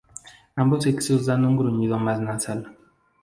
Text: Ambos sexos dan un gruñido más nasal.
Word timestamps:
Ambos 0.55 0.85
sexos 0.85 1.27
dan 1.27 1.45
un 1.45 1.57
gruñido 1.57 1.99
más 1.99 2.19
nasal. 2.19 2.75